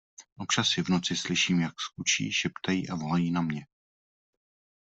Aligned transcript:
Občas 0.37 0.77
je 0.77 0.83
v 0.83 0.89
noci 0.89 1.15
slyším, 1.15 1.59
jak 1.61 1.79
skučí, 1.79 2.31
šeptají 2.33 2.89
a 2.89 2.95
volají 2.95 3.31
na 3.31 3.41
mě. 3.41 3.65